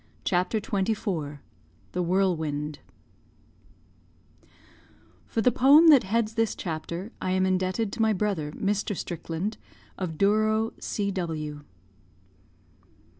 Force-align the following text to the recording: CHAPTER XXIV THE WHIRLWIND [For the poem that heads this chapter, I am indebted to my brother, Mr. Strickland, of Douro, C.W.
CHAPTER 0.23 0.59
XXIV 0.59 1.37
THE 1.91 2.01
WHIRLWIND 2.01 2.79
[For 5.27 5.41
the 5.41 5.51
poem 5.51 5.89
that 5.89 6.05
heads 6.05 6.33
this 6.33 6.55
chapter, 6.55 7.11
I 7.21 7.29
am 7.33 7.45
indebted 7.45 7.93
to 7.93 8.01
my 8.01 8.11
brother, 8.11 8.51
Mr. 8.53 8.97
Strickland, 8.97 9.57
of 9.99 10.17
Douro, 10.17 10.73
C.W. 10.79 11.61